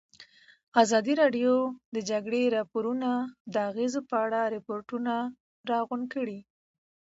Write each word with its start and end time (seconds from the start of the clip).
ازادي 0.81 1.13
راډیو 1.21 1.53
د 1.69 1.71
د 1.95 1.97
جګړې 2.09 2.43
راپورونه 2.57 3.09
د 3.53 3.55
اغېزو 3.69 4.01
په 4.09 4.15
اړه 4.25 4.41
ریپوټونه 4.55 5.13
راغونډ 5.71 6.05
کړي. 6.13 6.39